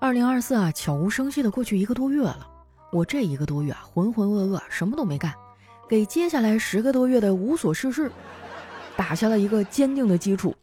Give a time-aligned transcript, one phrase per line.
[0.00, 2.46] 二零二四啊，悄无声息的过去一个多月了。
[2.92, 5.34] 我这一个多月啊，浑浑噩噩，什么都没干，
[5.88, 8.10] 给接下来十个多月的无所事事
[8.96, 10.54] 打下了一个坚定的基础。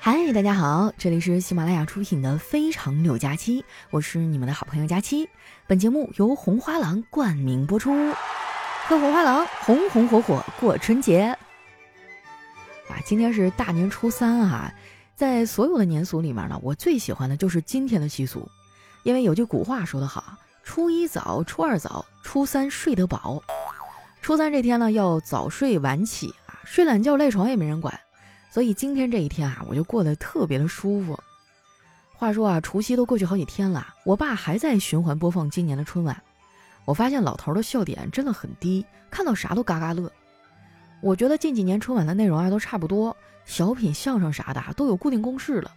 [0.00, 5.28] 嗨，大家好，这里是喜马拉雅出品的《非常六加七》，我是你们的好朋友佳期。
[5.68, 7.92] 本节目由红花郎冠名播出，
[8.88, 11.38] 和红花郎红红火火过春节。
[13.04, 14.72] 今天是大年初三啊，
[15.14, 18.48] 在所有的年俗里面呢，我最喜欢的就是今天的习俗，
[19.02, 23.42] 因为有句古话说得好：“初一早，初二早，初三睡得饱。”
[24.22, 28.00] 初三这天呢，要早睡晚起啊，睡懒觉赖床也没人管，
[28.50, 31.18] 所以今天这一天啊，我就过得特别的舒服。
[32.14, 36.20] 话说啊，除夕都过去好几天了，我爸还在循环播放今年的春晚，
[36.84, 40.10] 我发现老头的笑点真的很低，看到啥都嘎嘎乐。
[41.00, 45.70] 我觉得近几年春晚的内容啊都差不多，小品、相声啥的都有固定公式了。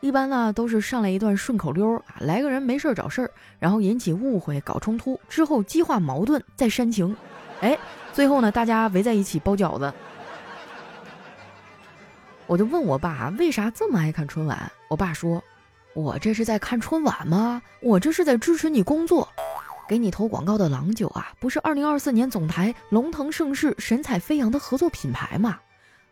[0.00, 7.14] 一般呢都是上来一段顺口溜啊，来个人没事找事儿，然后引起误会、搞冲突，之后激化矛盾，再煽情。
[7.60, 7.76] 哎，
[8.12, 9.92] 最后呢大家围在一起包饺子。
[12.46, 15.42] 我就问我爸为啥这么爱看春晚，我爸说
[15.94, 17.60] ：“我这是在看春晚吗？
[17.82, 19.28] 我这是在支持你工作。”
[19.90, 25.58] 给你投广告的郎酒啊，不是二零二四年总台龙腾盛世、神采飞扬的合作品牌吗？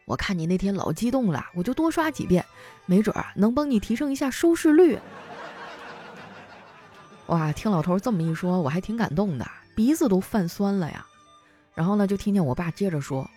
[0.04, 2.44] 我看你那天老激动了，我就多刷几遍，
[2.86, 4.98] 没准啊能帮你提升一下收视率。
[7.26, 11.06] 哇，听老头这么一说，我还挺感动的，鼻子都泛酸了呀。
[11.72, 13.30] 然后呢，就听见我爸接着说：“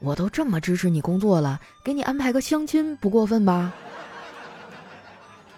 [0.00, 3.72] 我都这么支持你工作了，给你安排个相亲不过分吧？”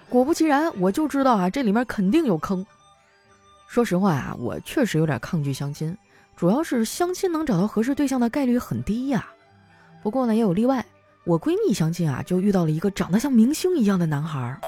[0.09, 2.65] 果不其然，我就知道啊，这里面肯定有坑。
[3.71, 5.97] 说实话啊，我确实有点抗拒相亲，
[6.35, 9.25] 主要是相亲能找到合适对象的概率很低呀。
[10.03, 10.85] 不过呢，也有例外。
[11.23, 14.61] 我闺蜜相亲啊，就遇到了一个长得像明星一样的男孩。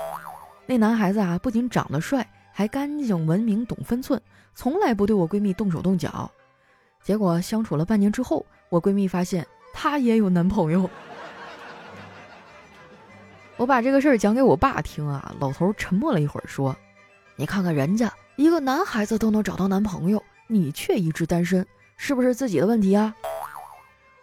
[0.67, 4.23] 那男孩子啊，不仅长得帅，还干净、文明、懂分寸，
[4.55, 6.31] 从来不对我闺蜜动手动脚。
[7.03, 10.89] 结果相处了半年之后，我闺蜜发现她也有男朋友。
[13.57, 16.77] 我把这个事儿讲给我爸听啊，老头沉默了一会儿，说
[17.35, 21.67] ：“你看看人家。”一个男孩子都能找到男朋友，你却一直单身，
[21.97, 23.15] 是不是自己的问题啊？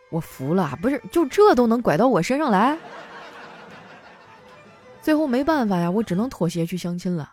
[0.09, 2.77] 我服了，不是就这都能拐到我身上来？
[5.01, 7.31] 最后没办法呀，我只能妥协去相亲了。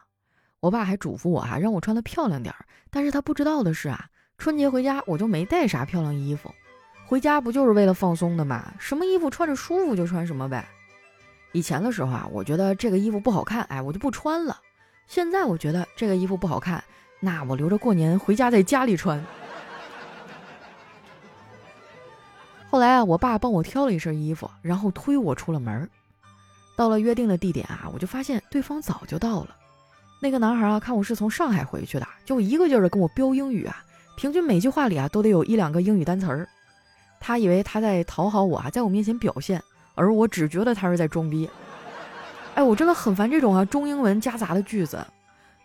[0.61, 2.65] 我爸还嘱咐我啊，让我穿的漂亮点儿。
[2.91, 4.07] 但是他不知道的是啊，
[4.39, 6.53] 春节回家我就没带啥漂亮衣服。
[7.07, 8.73] 回家不就是为了放松的嘛？
[8.79, 10.69] 什么衣服穿着舒服就穿什么呗。
[11.53, 14.59] 以前的时候啊，我觉得这个衣服不好看，哎，我就不穿了。
[15.07, 16.83] 现在我觉得这个衣服不好看，
[17.21, 19.23] 那我留着过年回家在家里穿。
[22.71, 25.89] 后来啊，我爸帮我挑了一身衣服，然后推我出了门。
[26.77, 29.57] 到了约定的地点啊，我就发现对方早就到了。
[30.21, 33.85] 那个男孩啊，看我是从上海回去的，就一个劲儿的跟我飙英语啊，
[34.17, 36.49] 平均每句话里啊都得有一两个英语单词儿。
[37.21, 39.63] 他以为他在讨好我啊，在我面前表现，
[39.95, 41.49] 而我只觉得他是在装逼。
[42.57, 45.07] 哎，我真的很烦这种啊中英文夹杂的句子。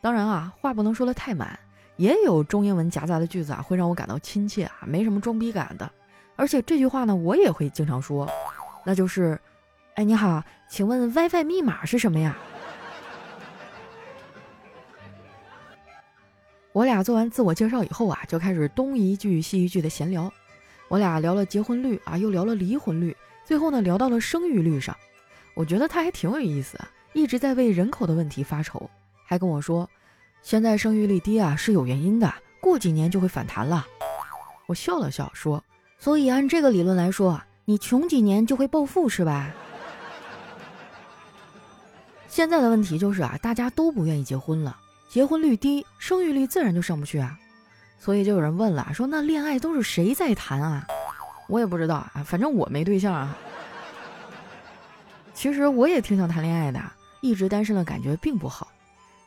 [0.02, 1.58] 当然啊，话不能说的太满，
[1.96, 5.90] 也有中英文夹杂的句子啊，会让我感到亲切啊，没什么装逼感的。
[6.36, 8.30] 而且这句话呢，我也会经常说，
[8.84, 9.40] 那就是，
[9.94, 12.36] 哎，你好，请问 WiFi 密码是什么呀？
[16.74, 20.30] 我俩做完自我介绍以后啊，就开始东一句西一句的闲聊。
[20.90, 23.16] 我俩聊了结婚率啊，又聊了离婚率，
[23.46, 24.94] 最后呢，聊到了生育率上。
[25.54, 26.80] 我觉得他还挺有意思，
[27.14, 28.90] 一直在为人口的问题发愁，
[29.26, 29.90] 还跟我说，
[30.42, 33.86] 现在生育率低啊是有原因的，过几年就会反弹了。
[34.68, 35.64] 我笑了笑说，
[35.98, 39.52] 所以按这个理论来说，你穷几年就会暴富是吧？
[42.28, 44.78] 现在的问题就是啊，大家都不愿意结婚了，
[45.10, 47.38] 结婚率低，生育率自然就上不去啊。
[48.00, 50.88] 所以就有人问了，说那恋爱都是谁在谈啊？
[51.50, 53.38] 我也不知道啊，反正我没对象啊。
[55.42, 56.80] 其实我也挺想谈恋爱的，
[57.20, 58.72] 一直单身的感觉并不好。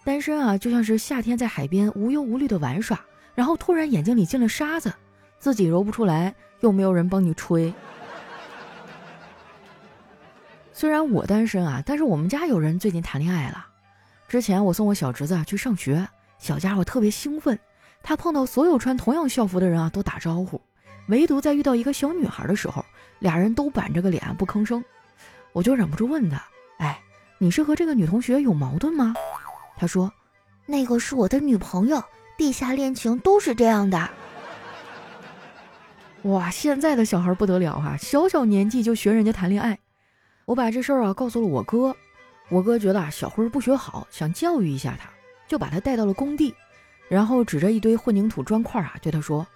[0.05, 2.97] 单身啊，就像是夏天在海边无忧无虑的玩耍，
[3.35, 4.95] 然后突然眼睛里进了沙子，
[5.41, 7.75] 自己揉不出来，又没有人帮你吹。
[10.73, 13.67] 虽然我单身啊，但是我们家有人最近谈恋爱了。
[14.29, 16.07] 之前我送我小侄子去上学，
[16.39, 17.59] 小家伙特别兴奋，
[18.05, 20.63] 他碰到所有穿同样校服的人啊都打招呼，
[21.09, 22.85] 唯独在遇到一个小女孩的时候，
[23.19, 24.81] 俩人都板着个脸不吭声。
[25.55, 26.45] 我就忍不住问他
[26.79, 27.01] ：“哎，
[27.39, 29.15] 你是和这个女同学有矛盾吗？”
[29.79, 30.13] 他说
[30.67, 32.03] ：“那个是我的女朋友，
[32.37, 34.11] 地下恋情都是这样的。”
[36.25, 39.79] 哇，现在的小孩不得了哈，小小年纪就学人家谈恋爱。
[40.45, 41.95] 我把这事儿啊告诉了我哥，
[42.49, 45.09] 我哥觉得啊小辉不学好，想教育一下他，
[45.47, 46.53] 就把他带到了工地，
[47.09, 49.47] 然后指着一堆混凝土砖块啊对他说：“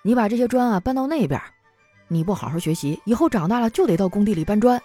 [0.00, 1.38] 你把这些砖啊搬到那边，
[2.08, 4.80] 你不好好学习，以后长大了就得到工地里搬砖。”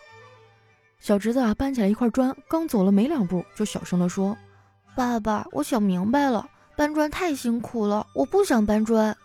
[1.01, 4.37] 小侄子啊搬起来一块砖，刚走了没两步，就小声地说
[4.95, 9.17] ：“爸爸，我想明白了，搬砖太辛苦了，我不想搬砖。”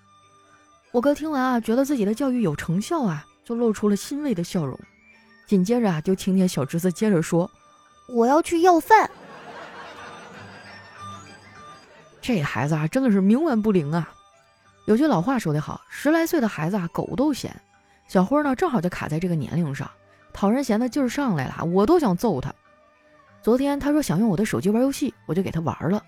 [0.90, 4.78] 我哥听完啊，觉得自己的教育有成效啊，就露出了欣慰的笑容。
[5.46, 7.48] 紧接着啊，就听见小侄子接着说
[8.08, 9.10] ：“我要去要饭。”
[12.22, 14.10] 这孩子啊，真的是冥顽不灵啊。
[14.86, 17.54] 有句老话说得好：“十来岁的孩子啊，狗都嫌。”
[18.08, 19.90] 小辉呢，正好就卡在这个年龄上，
[20.36, 22.52] 讨人嫌的劲儿上来了，我都想揍他。
[23.40, 26.02] 昨天他说想用我的手机玩游戏，我就给他玩了。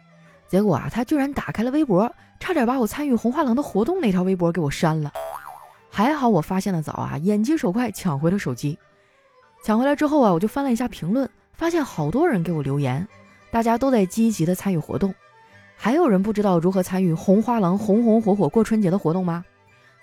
[0.46, 5.10] 结果啊，他居然打开了微博，差点把我参与红花郎的活动那条微博给我删了。
[5.90, 8.78] 还好我发现的早啊，眼疾手快抢回了手机。
[9.64, 13.08] 抢回来之后啊，我就翻了一下评论，发现好多人给我留言，
[13.50, 15.14] 大家都在积极的参与活动。
[15.74, 19.42] 还有人不知道如何参与红花郎红红火火过春节的活动吗？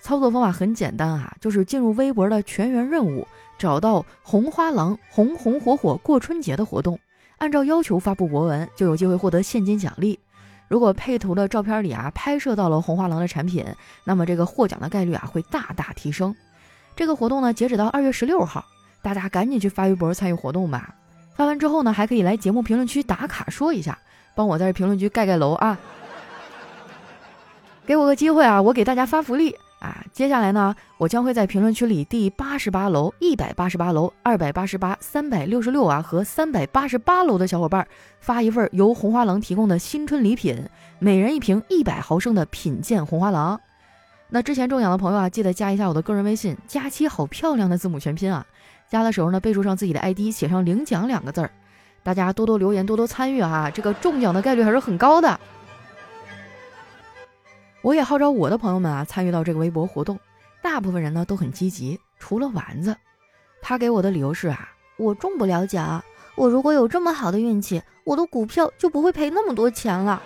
[0.05, 6.99] 操作方法很简单啊，就是进入微博的全员任务，找到红花郎红红火火过春节的活动，
[7.39, 10.19] 按照要求发布博文，就有机会获得现金奖励。
[10.67, 13.65] 如果配图的照片里啊拍摄到了红花郎的产品，
[14.03, 16.35] 那么这个获奖的概率啊会大大提升。
[16.95, 18.63] 这个活动呢截止到二月十六号，
[19.01, 20.93] 大家赶紧去发微博参与活动吧。
[21.33, 23.97] 发完之后呢，还可以来节目评论区打卡说一下，
[24.35, 25.79] 帮我在这评论区盖盖楼啊，
[27.87, 29.55] 给我个机会啊，我给大家发福利。
[29.85, 37.87] 啊，接下来呢，我将会在评论区里第八十八楼、一百八十八楼、二百八十八、三百六十六啊和三百八十八楼的小伙伴
[38.19, 40.67] 发一份由红花郎提供的新春礼品，
[40.97, 43.61] 每人一瓶一百毫升的品鉴红花郎。
[44.29, 48.43] 那之前中奖的朋友啊，记得加一下我的个人微信，佳期好漂亮的字母全拼啊，
[48.89, 51.51] 加的时候呢，备注上自己的 ID，写上领奖两个字儿。
[52.01, 55.39] 大家多多留言，多多参与啊，这个中奖的概率还是很高的。
[57.85, 60.19] 我也号召我的朋友们啊参与到这个微博活动，
[60.59, 62.97] 大部分人呢都很积极，除了丸子，
[63.61, 66.03] 他给我的理由是啊，我中不了奖，
[66.33, 70.19] 我如果有这么好的运气，我的股票就不会赔那么多钱了。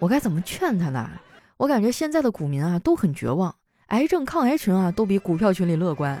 [0.00, 1.08] 我该怎么劝他呢？
[1.56, 3.54] 我感觉现在的股民啊都很绝望，
[3.90, 6.20] 癌症抗癌群啊都比股票群里乐观。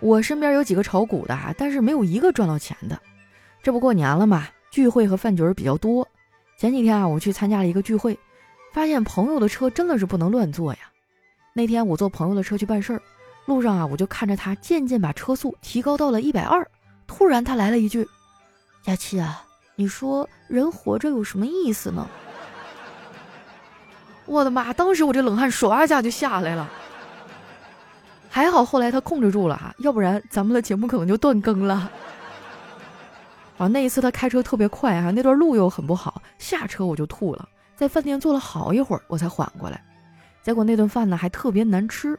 [0.00, 2.98] 我身边有几个炒股的，但是没有一个赚到钱的。
[3.62, 6.08] 这不过年了嘛，聚会和饭局比较多。
[6.56, 8.16] 前几天啊，我去参加了一个聚会，
[8.72, 10.80] 发现朋友的车真的是不能乱坐呀。
[11.52, 13.02] 那天我坐朋友的车去办事儿，
[13.46, 16.66] 路上啊，我就看着他渐渐把车速提高到了一百二，
[17.06, 18.06] 突然他来了一句
[18.82, 19.44] ：“佳琪啊，
[19.74, 22.08] 你说人活着有什么意思呢？”
[24.24, 24.72] 我的妈！
[24.72, 26.70] 当时我这冷汗唰一下就下来了。
[28.30, 31.90] 还好后来他控制住了哈，要不然咱们的节目可能就断更了。
[33.62, 39.80] 啊，那一次他开车特别快啊，那段路又很不好，下车我就吐了，在饭店坐了好一会儿我才缓过来，
[40.42, 42.18] 结果那顿饭呢还特别难吃。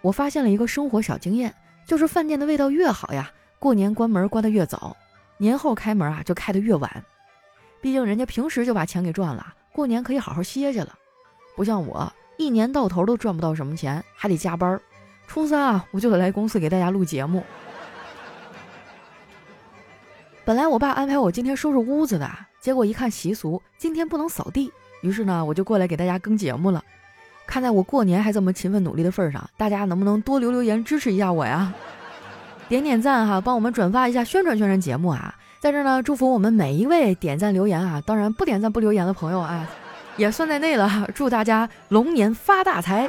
[0.00, 1.54] 我发现了一个生活小经验，
[1.86, 4.96] 就是饭店的味道越好呀，过年关门关得越早，
[5.36, 7.04] 年后开门啊就开得越晚。
[7.80, 10.92] 毕竟人家平时就把钱给赚了，过年可以好好歇歇了，
[11.54, 14.80] 不像我一年到头都赚不到什么钱，还得加班。
[15.28, 17.44] 初三啊，我就得来公司给大家录节目。
[20.48, 22.26] 本来我爸安排我今天收拾屋子的，
[22.58, 26.82] 结果一看习俗，今天不能扫地，于是呢，我就过来给大家更节目了。
[27.46, 31.74] 看在我过年还这么勤奋努力的份上，大家能不能多留留言支持一下我呀？
[32.66, 35.34] 点点赞哈，帮我们转发一下，宣传宣传节目啊！
[35.60, 39.68] 在这呢，祝福我们每一位点赞留言啊，当然不点赞不留言的朋友啊，
[40.16, 41.06] 也算在内了。
[41.14, 43.06] 祝大家龙年发大财！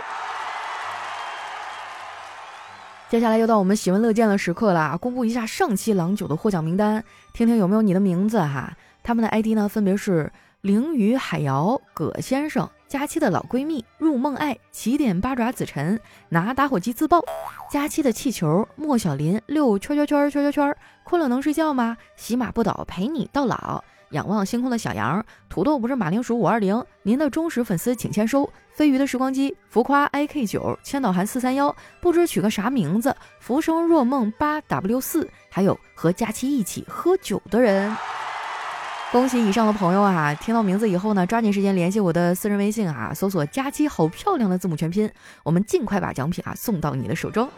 [3.10, 8.78] 接下来又到我们喜闻乐见的时刻了，公布一下上期郎酒的获奖名单，听听有没有你的名字哈。
[9.02, 16.00] 他们的 ID 呢，分别是凌雨海瑶、葛先生、佳期的老闺蜜、入梦爱、起点八爪子晨、
[16.30, 17.26] 拿打火机自爆、
[17.72, 21.98] 佳期的气球、莫小林、六圈圈圈圈圈圈、困了能睡觉吗？
[22.16, 23.84] 喜马不倒陪你到老。
[24.12, 28.50] 仰望星空的小羊，土豆不是马铃薯五二零，您的忠实粉丝请签收。
[28.74, 37.96] 飞鱼的时光机，浮夸 ik 九，千岛寒四三幺，不知取个啥名字，浮生若梦八 w 四，还有和佳期一起喝酒的人。
[39.12, 40.36] 恭喜以上的朋友啊！
[40.36, 45.12] 听到名字以后呢，抓紧时间联系我的私人微信啊，搜索“佳期好漂亮”的字母全拼，
[45.44, 47.50] 我们尽快把奖品啊送到你的手中。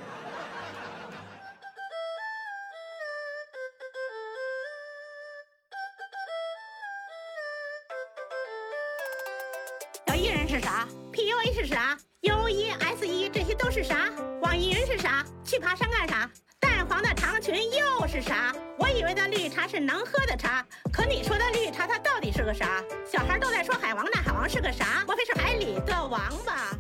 [10.52, 13.72] 是啥？P U A 是啥？USE 这些都？
[13.72, 14.10] 是啥？
[14.42, 15.24] 网易云是啥？
[15.46, 16.30] 去爬山干啥？
[16.60, 18.54] 淡黄的长裙又是啥？
[18.78, 22.84] 我以为的绿茶是能喝的茶，可你说的绿茶它到底是个啥？
[23.10, 25.06] 小孩都在说海王，那海王是个啥？
[25.08, 26.76] 莫非是海里的王八？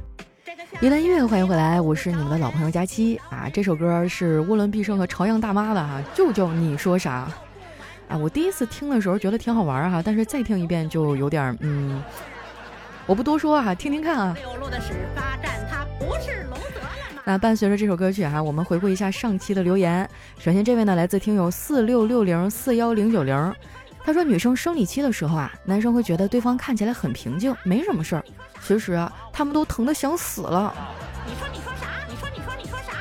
[0.82, 3.50] 一段音乐，欢迎回来，我是你们的老朋友佳期啊。
[3.54, 7.32] 这首歌是涡轮必胜和朝阳大妈的哈，就叫你说啥
[8.10, 8.18] 啊？
[8.18, 12.04] 我第一次听的时候觉得挺好玩哈，但是再听一遍就有点嗯，
[13.06, 14.36] 我不多说啊，听听看啊。
[17.24, 20.10] 那伴随着这首歌曲哈，我们回顾一下上期的留言。
[20.40, 23.54] 首先这位呢来自听友四六六零四幺零九零，
[24.04, 28.24] 他说女生生理期的时候啊，男生会觉得对方看起来很平静，没什么事儿。
[28.62, 30.74] 其实啊，他们都疼得想死了。
[31.28, 31.88] 你说你说啥？
[32.10, 32.94] 你说你说你说啥？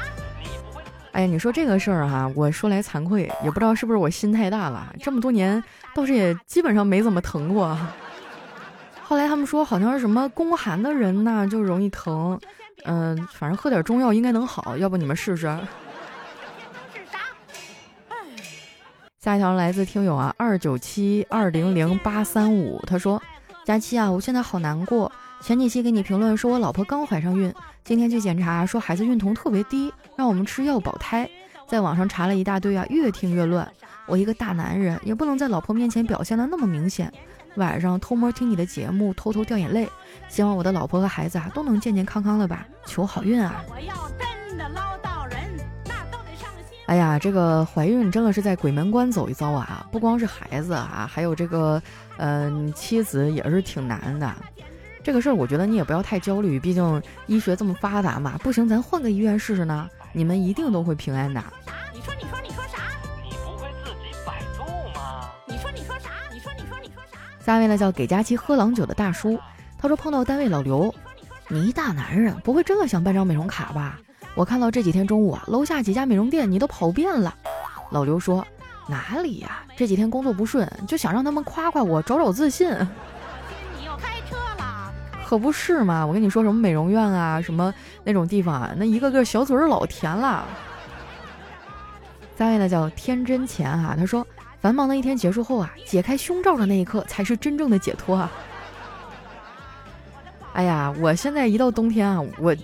[1.12, 4.94] 哎呀，你说这个事儿哈，我说来惭愧，也不知道是不是我心太大了。
[5.00, 5.62] 这么多年
[5.94, 7.76] 倒是也基本上没怎么疼过。
[9.10, 12.38] 后来他们说好像是什么宫寒的人呐就容易疼。
[12.84, 15.52] 嗯，反正喝点中药应该能好，要不你们试试？
[19.18, 23.20] 下一条来自听友啊，二九七二零零八三五，他说
[23.66, 25.10] ：“佳期啊，我现在好难过。
[25.40, 27.52] 前几期给你评论说我老婆刚怀上孕，
[27.82, 31.28] 今天去检查说孩子孕酮特别低，让我们吃药保胎。
[31.66, 33.68] 在网上查了一大堆啊，越听越乱。
[34.06, 37.12] 我一个大男人也不能在老婆面前表现的那么明显。”
[37.60, 39.86] 晚上偷摸听你的节目，偷偷掉眼泪。
[40.28, 43.62] 希望我的老婆和孩子啊都能健健康康的吧，求好运啊！
[46.86, 49.86] 哎呀，这个怀孕真的是在鬼门关走一遭啊！
[49.92, 51.80] 不光是孩子啊，还有这个
[52.16, 54.34] 嗯妻子也是挺难的。
[55.04, 58.36] 这个事儿我觉得你也不要太焦虑，毕竟医学这么发达嘛。
[58.42, 61.42] 不行，咱换个医院试试呢，你们一定都会平安的。
[67.50, 69.36] 单位呢叫给佳期喝郎酒的大叔，
[69.76, 70.94] 他说碰到单位老刘，
[71.48, 73.98] 你一大男人不会真的想办张美容卡吧？
[74.36, 77.34] 我看到这几天中午啊，楼下几家美容店你都跑遍了。
[77.90, 78.46] 老刘说
[78.86, 79.64] 哪里呀？
[79.76, 82.70] 这几天工作不顺，就想让他们夸夸我，找找自信。
[83.76, 84.92] 你又开车了？
[85.26, 86.06] 可不是嘛！
[86.06, 90.46] 我跟你说什么美容院啊，什么那种地方啊，那一个个小嘴老甜了。
[92.38, 94.24] 下位呢叫天真钱哈，他说。
[94.60, 98.30] 繁忙的一天结束后啊，解开胸罩的那一刻才是真正的解脱啊！
[100.52, 102.54] 哎呀，我现在一到冬天啊，我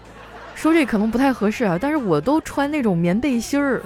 [0.54, 3.82] 说这可能不太合适啊，但是我都穿那种棉背心儿，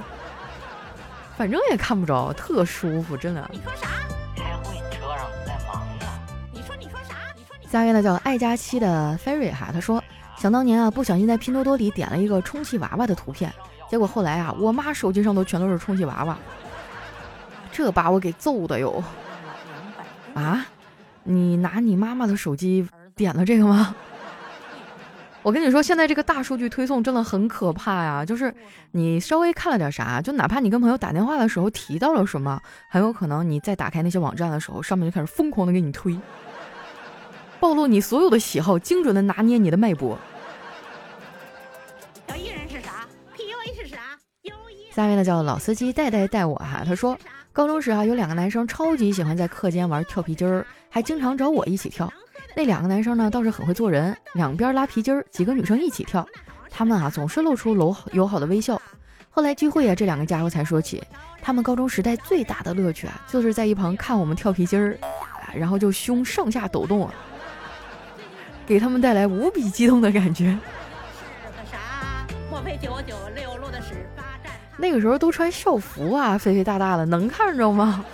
[1.37, 3.49] 反正也看不着，特舒服，真的。
[3.51, 3.89] 你说啥？
[4.37, 6.07] 开会车上在忙呢。
[6.53, 7.17] 你说你说啥？
[7.35, 7.67] 你说你。
[7.67, 10.01] 下一位呢叫爱佳期的 Ferry 哈，他说
[10.37, 13.53] 想当年啊，不小心在拼多多里点了一个充气娃娃的图片，
[13.91, 16.39] 结果后来啊，我妈手机上都全都是充气娃娃。
[17.77, 19.05] 这把我给揍的哟！
[20.33, 20.65] 啊，
[21.25, 23.95] 你拿你妈妈的手机点了这个吗？
[25.43, 28.25] 我跟你说，现在这个大数据推送真的很可怕呀！
[28.25, 28.55] 就是
[28.93, 32.59] 你稍微看了点啥，就哪怕你跟朋友打电话的时候提到了什么，
[32.91, 36.19] 很有可能你再打开那些网站的时候，上面就开始疯狂的给你推，
[37.61, 40.19] 暴露你所有的喜好，精准的拿捏你的脉搏。
[42.27, 43.07] 小艺人是啥
[43.37, 43.99] ？PUA 是啥？
[44.95, 47.19] 下面呢叫老司机带带带我哈，他说。
[47.57, 52.13] 高中时啊，有两个男生超级喜欢在课间玩跳皮筋儿，还经常找我一起跳。
[52.55, 56.29] 那两个男生呢，倒是很会做人，两边拉皮筋儿，几个女生一起跳。
[56.69, 58.79] 他们啊，总是露出友友好的微笑。
[59.31, 61.03] 后来聚会啊，这两个家伙才说起，
[61.41, 64.99] 他们高中时代最大的乐趣啊，就是在一旁看我们跳皮筋儿，
[65.55, 67.15] 然后就胸上下抖动啊，
[68.67, 70.59] 给他们带来无比激动的感觉。
[72.53, 73.56] 莫非九九六？
[74.77, 78.05] 那个时候都穿校服啊，肥肥大大的，能看着吗？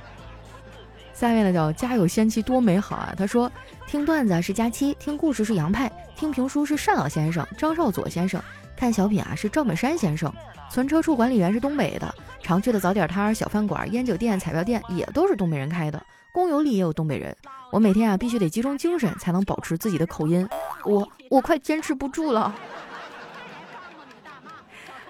[1.14, 3.14] 下面呢叫家有仙妻多美好啊。
[3.16, 3.50] 他说，
[3.86, 8.38] 听段子是佳期，听故事是杨派，听评书是单老先生、张少佐先生，
[8.76, 10.30] 看小品啊是赵本山先生，
[10.70, 17.34] 存车处管理员是东北的，常去的早点摊、小饭馆、烟酒店、彩票店也都是东北人开的，公有里也有东北人。
[17.72, 20.46] 我每天啊必须得集中精神才能保持自己的口音，
[20.84, 22.54] 我我快坚持不住了。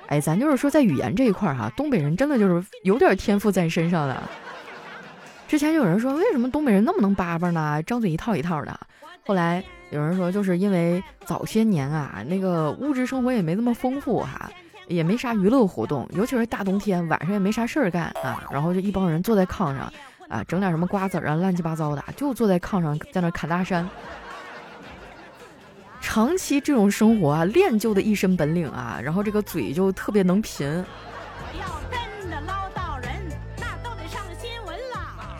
[0.09, 4.23] 哎，咱就是说，在语言这一块儿哈，东北人真的就是有点天赋在身上的。
[5.49, 7.83] 之前就有人说，为什么东北人那么能叭叭呢？
[7.83, 8.79] 张嘴一套一套的。
[9.25, 14.51] 后来有人说，就是因为早些年啊，那个物质生活也没那么丰富哈，
[14.89, 19.93] 也没啥娱乐活动，尤其是大冬天晚上也没啥事儿干啊，然后就一帮人坐在炕上
[20.29, 23.89] 啊，整点什么瓜子啊，乱七八糟的，就坐在炕上在那侃大山。
[26.07, 30.65] 长期这种生活啊，练就的一身本领啊，然后这个嘴就特别能贫。
[30.69, 33.11] 我要真的捞到人，
[33.59, 35.37] 那都得上新闻了。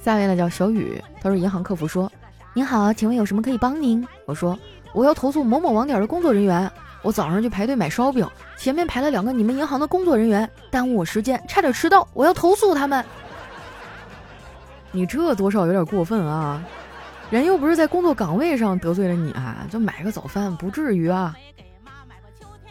[0.00, 2.10] 下位呢叫小雨，他说银行客服说
[2.54, 4.56] ：“您好，请问有什么可以帮您？”我说
[4.94, 6.70] ：“我要投诉某某网点的工作人员。
[7.02, 8.24] 我早上去排队买烧饼，
[8.56, 12.06] 前面排了两个你们银行的工作人员，耽误我时间，差点迟到。
[12.14, 13.04] 我要投诉他们。
[14.92, 16.62] 你这多少有点过分啊！
[17.32, 21.34] 人又不是在工作岗位上得罪了你啊，就买个早饭不至于啊。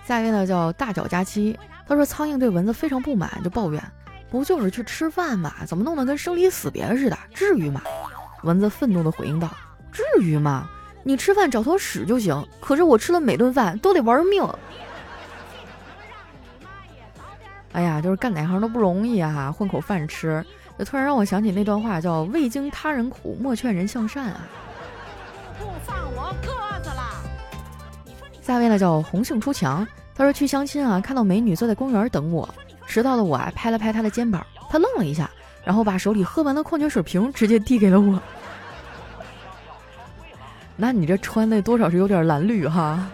[0.05, 3.83] 下一位呢叫大脚佳期，他说苍蝇对蚊子非常不满，就抱怨：
[4.29, 7.17] 不就是去吃饭嘛，怎么弄得跟生离死别似的？
[7.33, 7.81] 至于吗？
[8.43, 9.49] 蚊子愤怒地回应道：
[9.91, 10.69] 至于吗？
[11.01, 14.47] 你吃饭找坨屎就行，可是我吃了每顿饭都得玩命。
[17.71, 20.45] 哎呀，就是干哪行都不容易啊，混口饭吃，
[20.83, 24.41] 突然让我想起那段话，叫“未经他人苦，莫劝人向善”啊。
[25.59, 27.23] 不放我鸽子了。
[28.41, 32.47] 下面呢叫红杏出墙，他说去相亲啊，看到美女坐在公园等我，
[32.87, 35.29] 迟到的我啊拍了拍她的肩膀，她愣了一下，
[35.63, 38.19] 然后把手里喝完的矿泉水瓶直接递给了我。
[40.75, 43.07] 那你这穿的多少是有点蓝绿哈。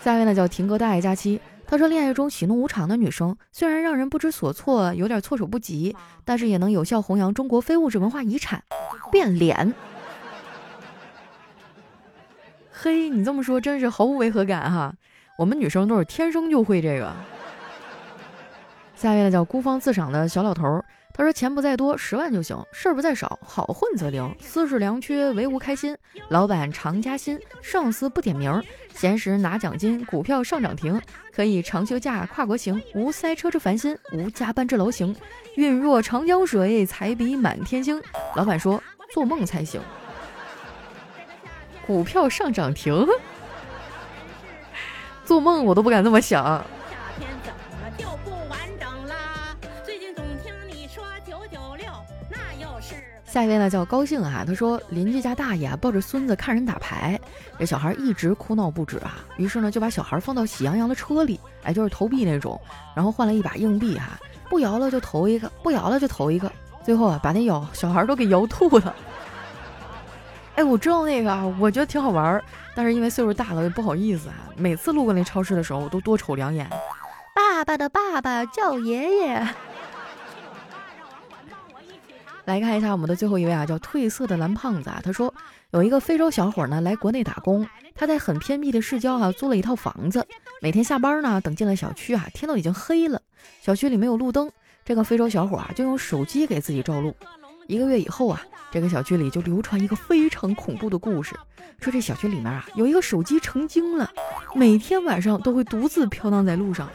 [0.00, 1.40] 下面呢叫婷哥大爱佳期，
[1.72, 8.62] 他说恋爱中喜怒无常的女生虽然让人不知所措，有点措手不及，但是也能有效弘扬中国非物质文化遗产——
[9.10, 9.72] 变脸。
[12.70, 14.92] 嘿，你这么说真是毫无违和感哈。
[15.38, 17.10] 我们女生都是天生就会这个。
[19.02, 20.80] 下面呢叫孤芳自赏的小老头。
[21.12, 24.32] 他说：“钱不在多，十万就行；事儿不在少，好混则灵。
[24.40, 25.94] 私事良缺，唯吾开心。
[26.28, 28.62] 老板常加薪，上司不点名。
[28.94, 31.02] 闲时拿奖金，股票上涨停，
[31.34, 35.14] 可以长休假，跨国行，无塞车之烦心，无加班之劳形。
[35.56, 38.00] 运若长江水，财比满天星。
[38.36, 38.80] 老板说
[39.12, 39.80] 做梦才行。
[41.86, 43.04] 股票上涨停，
[45.26, 46.64] 做梦我都不敢这么想。”
[53.32, 57.18] 下一位呢叫高兴啊，他说邻居家大爷啊抱着孙子看人打牌，
[57.58, 62.60] 这小孩一直哭闹不止啊，于是呢就把小孩放到喜羊羊的车里，哎就是投币那种，
[62.94, 66.52] 然后换了一把硬币哈，不摇了就投一个，不摇了就投一个，
[66.84, 68.94] 最后啊把那摇小孩都给摇吐了。
[70.56, 72.38] 哎，我知道那个啊，我觉得挺好玩，
[72.74, 76.68] 但是因为岁数大了不好意思啊，每次路过那超市的时候我都多瞅两眼。
[77.34, 79.48] 爸爸的爸爸叫爷爷。
[82.44, 85.00] 来看一下我们的最后一位啊，叫褪色的蓝胖子啊。
[85.04, 85.32] 他说
[85.70, 90.26] 有一个非洲小伙呢来国内打工，他在很偏僻的市郊啊租了一套房子。
[90.60, 93.22] 每天下班呢，等进了小区啊，天都已经黑了，
[93.60, 94.50] 小区里没有路灯，
[94.84, 97.14] 这个非洲小伙啊就用手机给自己照路。
[97.68, 101.36] 一个月以后啊，这个小区里就流传一个非常恐怖的故事，
[101.80, 104.10] 说这小区里面啊有一个手机成精了，
[104.54, 106.90] 每天晚上都会独自飘荡在路上。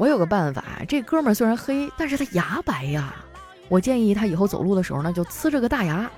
[0.00, 3.14] 我有个办法，这哥们儿虽然黑，但是他牙白呀。
[3.68, 6.10] 我建议他以后走路的时候呢，就呲着个大牙。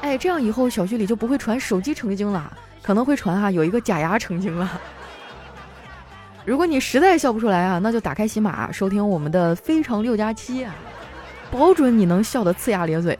[0.00, 4.80] 哎，这样以后小区里就不会传手机成精了，可能会传哈有一个假牙成精了。
[6.44, 10.72] 如果你实在笑不出来啊，那就打开喜马收听我们的非常六加七啊，
[11.50, 13.18] 保准你能笑得呲牙咧嘴。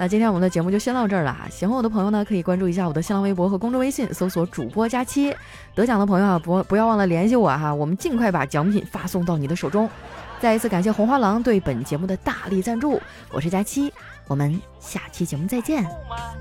[0.00, 1.36] 那今天我们的节目就先到这儿了。
[1.50, 5.36] 喜欢我的朋友呢，可以关注一下我的新浪微博和公众微信，搜索主播佳期。
[5.74, 9.86] 得奖的朋友啊，不不要忘了联系我哈，我们尽快把奖品发送到你的手中。
[10.40, 12.98] 再一次感谢红花郎对本节目的大力赞助，
[13.30, 13.92] 我是佳期，
[14.26, 15.84] 我们下期节目再见。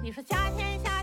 [0.01, 0.98] 你说夏天下，